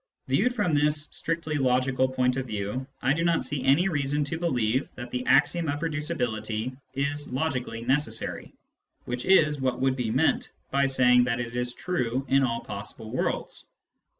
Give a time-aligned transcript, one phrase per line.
[0.25, 3.87] Classes 101 Viewed from this strictly logical point of view, I do not see any
[3.87, 8.51] reason to believe that the axiom of reducibility is logically necessary,
[9.05, 13.11] which is what would be meant by saying that it is true in all possible
[13.11, 13.67] worlds.